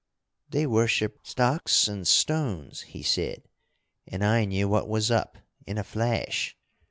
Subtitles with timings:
[0.49, 3.43] 'They worship stocks and stones,' he said,
[4.07, 6.57] and I knew what was up, in a flash.